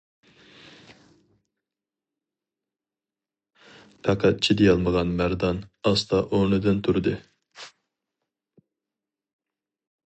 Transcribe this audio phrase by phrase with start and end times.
[4.07, 7.17] پەقەت چىدىيالمىغان مەردان ئاستا ئورنىدىن تۇردى.